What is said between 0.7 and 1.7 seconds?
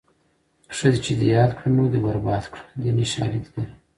ښه چې دې یاد کړه